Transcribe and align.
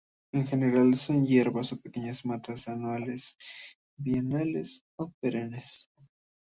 En 0.33 0.47
general 0.47 0.95
son 0.95 1.27
hierbas 1.27 1.73
o 1.73 1.77
pequeñas 1.79 2.25
matas, 2.25 2.67
anuales, 2.67 3.37
bienales 3.99 4.81
o 4.97 5.11
perennes. 5.21 5.91